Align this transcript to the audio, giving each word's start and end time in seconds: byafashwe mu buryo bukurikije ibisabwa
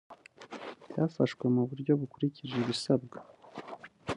byafashwe 0.89 1.43
mu 1.55 1.61
buryo 1.69 1.91
bukurikije 2.01 2.53
ibisabwa 2.59 3.17